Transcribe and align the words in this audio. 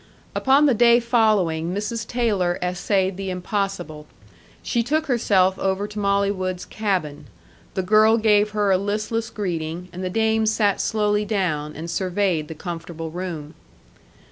Upon 0.33 0.65
the 0.65 0.73
day 0.73 0.99
following 0.99 1.75
Mrs. 1.75 2.07
Taylor 2.07 2.57
essayed 2.59 3.17
the 3.17 3.29
impossible. 3.29 4.07
She 4.63 4.81
took 4.81 5.05
herself 5.05 5.59
over 5.59 5.87
to 5.87 5.99
Molly 5.99 6.31
Wood's 6.31 6.65
cabin. 6.65 7.27
The 7.75 7.83
girl 7.83 8.17
gave 8.17 8.49
her 8.49 8.71
a 8.71 8.79
listless 8.79 9.29
greeting, 9.29 9.89
and 9.93 10.03
the 10.03 10.09
dame 10.09 10.47
sat 10.47 10.81
slowly 10.81 11.23
down, 11.23 11.75
and 11.75 11.87
surveyed 11.87 12.47
the 12.47 12.55
comfortable 12.55 13.11
room. 13.11 13.53